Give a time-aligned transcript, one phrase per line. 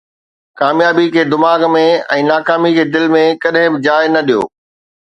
[0.61, 1.85] ڪاميابي کي دماغ ۾
[2.17, 4.41] ۽ ناڪامي کي دل ۾ ڪڏهن به جاءِ نه ڏيو